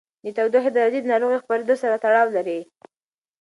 [0.23, 2.59] د تودوخې درجې د ناروغۍ خپرېدو سره تړاو لري.